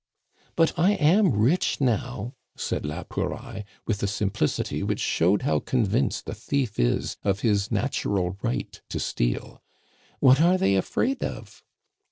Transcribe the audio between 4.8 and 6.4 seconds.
which showed how convinced a